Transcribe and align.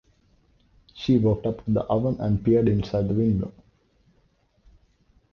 She 0.95 1.19
walked 1.19 1.45
up 1.45 1.63
to 1.63 1.71
the 1.71 1.81
oven 1.83 2.17
and 2.19 2.43
peered 2.43 2.67
inside 2.67 3.07
the 3.07 3.13
window 3.13 3.51